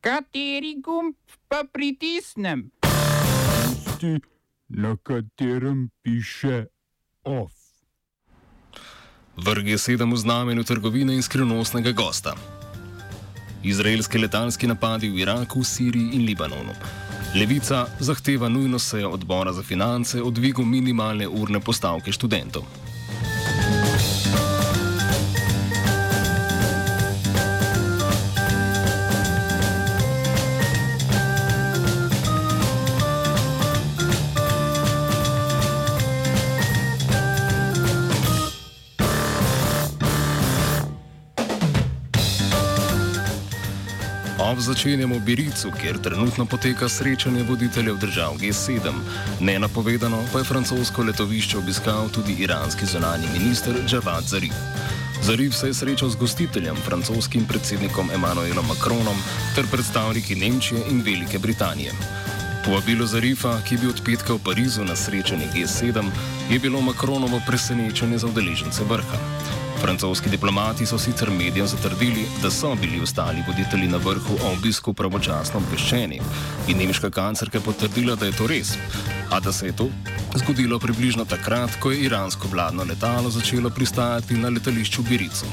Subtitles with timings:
[0.00, 1.14] Kateri gumb
[1.48, 2.70] pa pritisnem?
[2.80, 4.20] Tisti,
[4.68, 6.66] na katerem piše
[7.24, 7.52] OF.
[9.36, 12.32] Vrg je sedem v znamenju trgovine in skrivnostnega gosta.
[13.64, 16.72] Izraelski letalski napadi v Iraku, Siriji in Libanonu.
[17.36, 22.64] Levica zahteva nujno sejo odbora za finance o dvigu minimalne urne postavke študentov.
[44.60, 48.92] Začenjamo v Biricu, kjer trenutno poteka srečanje voditeljev držav G7.
[49.40, 54.54] Nenapovedano pa je francosko letovišče obiskal tudi iranski zunani minister Javad Zarif.
[55.22, 59.16] Zarif se je srečal z gostiteljem, francoskim predsednikom Emmanuelom Macronom
[59.54, 61.92] ter predstavniki Nemčije in Velike Britanije.
[62.64, 66.10] Povabilo Zarifa, ki je bil od petka v Parizu na srečanju G7,
[66.50, 69.18] je bilo Macronovo presenečenje za udeležence vrha.
[69.80, 74.92] Francoski diplomati so sicer medijem zatrdili, da so bili ostali voditelji na vrhu o obisku
[74.92, 76.20] pravočasno obveščeni
[76.68, 78.74] in nemška kancerka je potrdila, da je to res,
[79.30, 79.88] a da se je to
[80.36, 85.46] zgodilo približno takrat, ko je iransko vladno letalo začelo pristajati na letališču Biricu.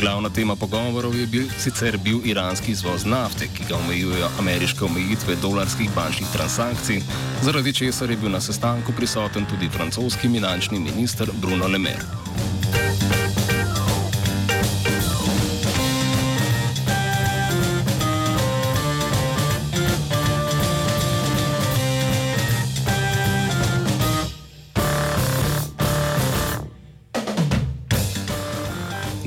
[0.00, 5.36] Glavna tema pogovorov je bil sicer bil iranski izvoz nafte, ki ga omejujejo ameriške omejitve
[5.42, 7.00] dolarskih bančnih transakcij,
[7.42, 13.13] zaradi česar je bil na sestanku prisoten tudi francoski finančni minister Bruno Le Maire.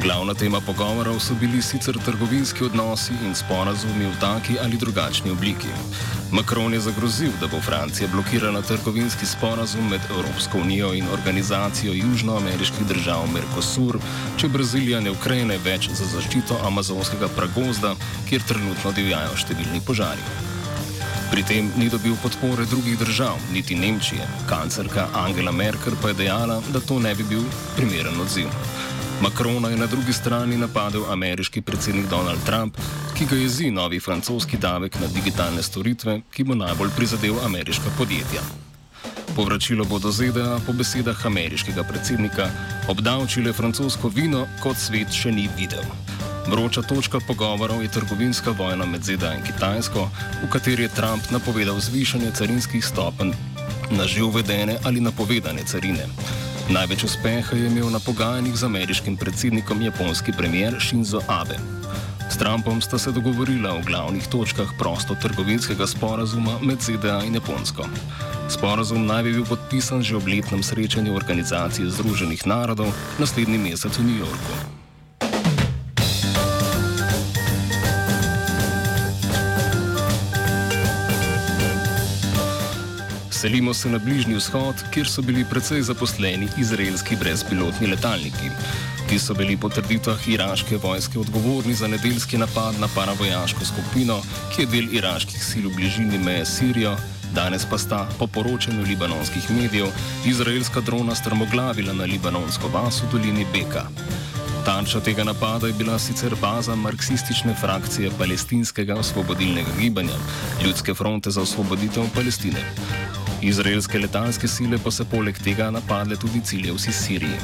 [0.07, 5.67] Glavna tema pogovorov so bili sicer trgovinski odnosi in sporazumi v taki ali drugačni obliki.
[6.31, 12.87] Macron je zagrozil, da bo Francija blokirala trgovinski sporazum med Evropsko unijo in organizacijo južnoameriških
[12.87, 13.99] držav Mercosur,
[14.37, 17.95] če Brazilija ne ukrene več za zaščito amazonskega pragozda,
[18.29, 20.23] kjer trenutno divjajo številni požari.
[21.31, 24.23] Pri tem ni dobil podpore drugih držav, niti Nemčije.
[24.47, 27.43] Kancerka Angela Merkel pa je dejala, da to ne bi bil
[27.75, 28.47] primeren odziv.
[29.21, 32.77] Makrona je na drugi strani napadel ameriški predsednik Donald Trump,
[33.17, 38.41] ki ga jezi novi francoski davek na digitalne storitve, ki bo najbolj prizadel ameriška podjetja.
[39.35, 42.49] Povračilo bodo ZDA po besedah ameriškega predsednika
[42.87, 45.83] obdavčile francosko vino, kot svet še ni videl.
[46.47, 50.09] Vroča točka pogovorov je trgovinska vojna med ZDA in Kitajsko,
[50.43, 53.33] v kateri je Trump napovedal zvišanje carinskih stopenj
[53.91, 56.05] na že uvedene ali napovedane carine.
[56.67, 61.55] Največ uspeha je imel na pogajanjih z ameriškim predsednikom japonski premier Shinzo Abe.
[62.29, 67.87] S Trumpom sta se dogovorila o glavnih točkah prostotrgovinskega sporazuma med ZDA in Japonsko.
[68.49, 74.03] Sporazum naj bi bil podpisan že ob letnem srečanju Organizacije Združenih narodov naslednji mesec v
[74.03, 74.86] New Yorku.
[83.41, 88.49] Selimo se na Bližnji vzhod, kjer so bili precej zaposleni izraelski brezpilotni letalniki.
[89.09, 94.21] Ti so bili po trditvah iraške vojske odgovorni za nedeljski napad na paravojaško skupino,
[94.55, 96.95] ki je del iraških sil v bližini meje Sirijo,
[97.35, 99.93] danes pa sta, po poročanju libanonskih medijev,
[100.25, 103.85] izraelska drona strmoglavila na libanonsko vas v dolini Beka.
[104.65, 110.17] Tarča tega napada je bila sicer baza marksistične frakcije palestinskega osvobodilnega gibanja,
[110.65, 112.65] Ljudske fronte za osvoboditev Palestine.
[113.41, 117.39] Izraelske letalske sile pa so poleg tega napadle tudi cilje v Siriji.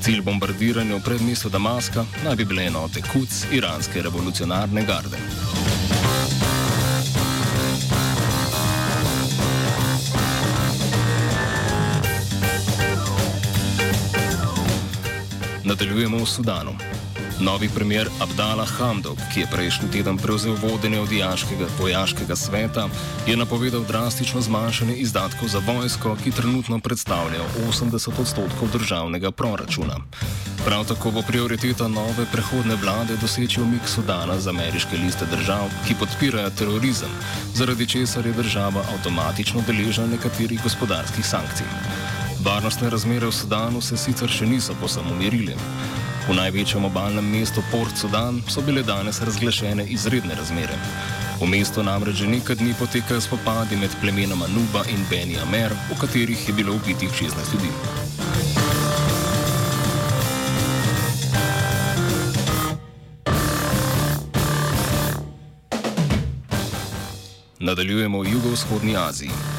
[0.00, 5.18] Cilj bombardiranja v predmestu Damaska naj bi bile enote Kuc iranske revolucionarne garde.
[15.64, 16.87] Nadaljujemo v Sudanu.
[17.40, 21.08] Novi premier Abdala Hamdok, ki je prejšnji teden prevzel vodenje od
[21.78, 22.88] vojaškega sveta,
[23.26, 30.02] je napovedal drastično zmanjšanje izdatkov za vojsko, ki trenutno predstavljajo 80 odstotkov državnega proračuna.
[30.64, 35.94] Prav tako bo prioriteta nove prehodne vlade doseči umik Sudana z ameriške liste držav, ki
[35.94, 37.10] podpirajo terorizem,
[37.54, 41.66] zaradi česar je država avtomatično deležna nekaterih gospodarskih sankcij.
[42.42, 45.54] Varnostne razmere v Sudanu se sicer še niso posebno umirile.
[46.28, 50.76] V največjem obalnem mestu Port Sudan so bile danes razglašene izredne razmere.
[51.40, 55.96] V mestu namreč že nekaj dni potekajo spopadi med plemenoma Nuba in Beni Amer, v
[55.96, 57.72] katerih je bilo ubitih 16 ljudi.
[67.58, 69.57] Nadaljujemo v jugovzhodni Aziji.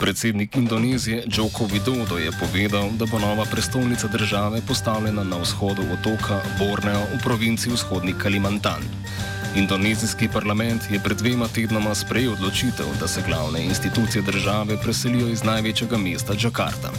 [0.00, 6.40] Predsednik Indonezije Joko Widodo je povedal, da bo nova prestolnica države postavljena na vzhodu otoka
[6.58, 8.82] Borneo v provinci vzhodni Kalimantan.
[9.56, 15.44] Indonezijski parlament je pred dvema tednoma sprejel odločitev, da se glavne institucije države preselijo iz
[15.44, 16.90] največjega mesta Džakarta.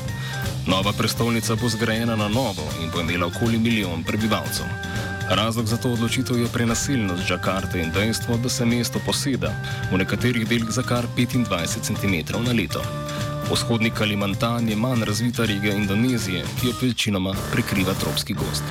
[0.68, 4.66] Nova prestolnica bo zgrajena na novo in bo imela okoli milijon prebivalcev.
[5.32, 9.54] Razlog za to odločitev je prenaseljenost Džakarte in dejstvo, da se mesto poseda
[9.92, 12.82] v nekaterih delih za kar 25 cm na leto.
[13.52, 18.64] Vzhodni Kalimantan je manj razvita regija Indonezije, ki jo večinoma prekriva tropski gost.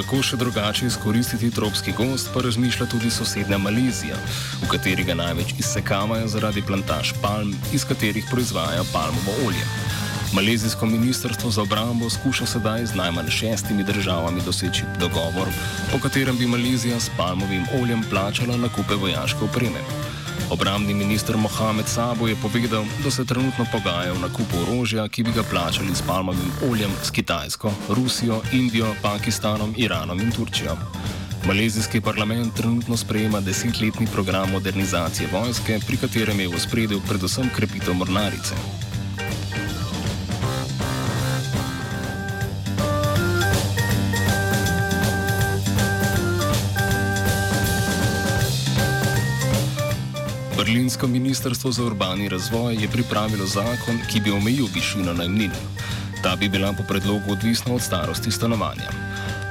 [0.00, 4.16] Kako še drugače izkoristiti tropski gost, pa razmišlja tudi sosednja Malezija,
[4.62, 9.66] v kateri ga največ izsekavajo zaradi plantaž palm, iz katerih proizvajajo palmovo olje.
[10.32, 15.52] Malezijsko ministrstvo za obrambo skuša sedaj z najmanj šestimi državami doseči dogovor,
[15.92, 19.84] po katerem bi Malezija s palmovim oljem plačala nakupe vojaške opreme.
[20.50, 25.32] Obramni minister Mohamed Sabo je povedal, da se trenutno pogajajo o nakupu orožja, ki bi
[25.32, 30.76] ga plačali s palmovim oljem s Kitajsko, Rusijo, Indijo, Pakistanom, Iranom in Turčijo.
[31.46, 37.94] Malezijski parlament trenutno sprejema desetletni program modernizacije vojske, pri katerem je v spredju predvsem krepitev
[37.94, 38.89] mornarice.
[50.60, 55.50] Berlinsko ministrstvo za urbani razvoj je pripravilo zakon, ki bi omejil višino najmnin.
[56.22, 58.92] Ta bi bila po predlogu odvisna od starosti stanovanja.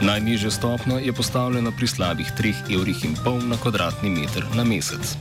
[0.02, 2.98] Najnižja stopnja je postavljena pri slabih 3,5 evrih
[3.48, 5.18] na kvadratni meter na mesec.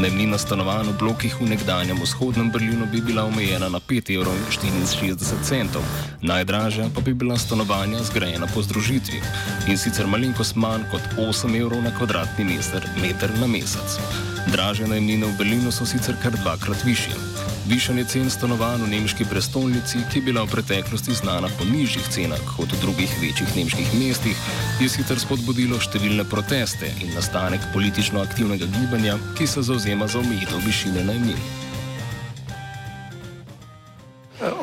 [0.00, 5.84] Najmnina stanovanj v blokih v nekdanjem vzhodnem Berlinu bi bila omejena na 5,64 evrov,
[6.24, 9.20] najdražja pa bi bila stanovanja zgrajena po združitvi
[9.68, 12.56] in sicer malenkost manj kot 8 evrov na kvadratni
[12.96, 14.00] meter na mesec.
[14.48, 17.29] Dražje najmnine v Berlinu so sicer kar dvakrat više.
[17.68, 22.40] Višanje cen stanovanj v nemški prestolnici, ki je bila v preteklosti znana po nižjih cenah
[22.56, 24.36] kot v drugih večjih nemških mestih,
[24.80, 30.64] je sicer spodbudilo številne proteste in nastanek politično aktivnega gibanja, ki se zauzema za omejitev
[30.64, 31.69] višine najmnin.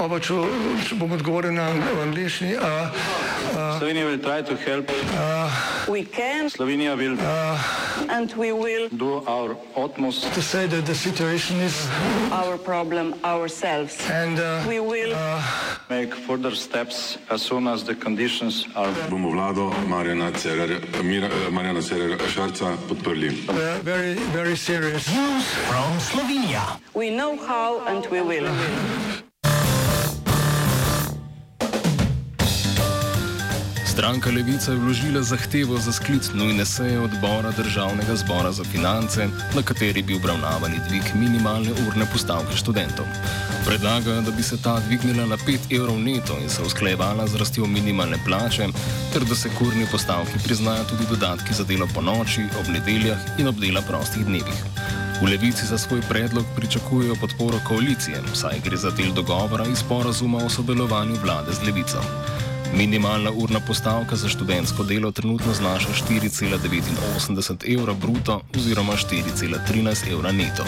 [0.07, 0.35] Oba, če,
[0.87, 1.65] če bom odgovoril na
[1.99, 2.53] angliški.
[3.75, 4.87] Slovenija will try to help.
[5.91, 7.19] We can Slovenija will
[8.07, 11.75] and we will do our utmost To say that the situation is
[12.31, 13.99] our problem ourselves.
[14.09, 15.11] and uh, We will
[15.89, 21.51] make further steps as soon as the conditions are bomo vlado Marjana Cererja, Mira, eh,
[21.51, 23.29] Marjana Cererja Šarca podprli.
[23.49, 25.03] uh, very, very serious.
[26.93, 28.47] we know how and we will.
[33.97, 39.61] Stranka Levica je vložila zahtevo za sklic nujne seje odbora Državnega zbora za finance, na
[39.61, 43.05] kateri bi obravnavali dvig minimalne urne postavke študentov.
[43.65, 47.65] Predlagajo, da bi se ta dvignila na 5 evrov neto in se usklajevala z rastjo
[47.65, 48.67] minimalne plače,
[49.13, 53.47] ter da se kurni postavki priznajo tudi dodatki za delo po noči, ob nedeljah in
[53.47, 54.61] ob dela prostih dnevih.
[55.21, 60.37] V levici za svoj predlog pričakujejo podporo koalicije, saj gre za del dogovora iz sporazuma
[60.45, 62.01] o sodelovanju vlade z levico.
[62.73, 70.63] Minimalna urna postavka za študentsko delo trenutno znaša 4,89 evra bruto oziroma 4,13 evra neto.